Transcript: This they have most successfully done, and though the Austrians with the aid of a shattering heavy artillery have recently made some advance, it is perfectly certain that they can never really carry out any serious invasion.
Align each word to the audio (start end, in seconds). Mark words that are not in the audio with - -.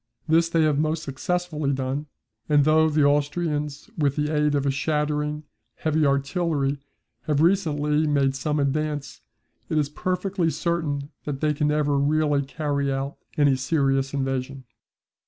This 0.27 0.49
they 0.49 0.63
have 0.63 0.79
most 0.79 1.03
successfully 1.03 1.71
done, 1.73 2.07
and 2.49 2.65
though 2.65 2.89
the 2.89 3.03
Austrians 3.03 3.87
with 3.95 4.15
the 4.15 4.35
aid 4.35 4.55
of 4.55 4.65
a 4.65 4.71
shattering 4.71 5.43
heavy 5.75 6.07
artillery 6.07 6.79
have 7.25 7.39
recently 7.39 8.07
made 8.07 8.33
some 8.35 8.59
advance, 8.59 9.21
it 9.69 9.77
is 9.77 9.89
perfectly 9.89 10.49
certain 10.49 11.11
that 11.25 11.39
they 11.39 11.53
can 11.53 11.67
never 11.67 11.99
really 11.99 12.41
carry 12.41 12.91
out 12.91 13.17
any 13.37 13.55
serious 13.55 14.11
invasion. 14.11 14.63